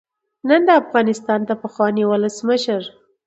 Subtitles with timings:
[0.47, 2.81] نن د افغانستان د پخواني ولسمشر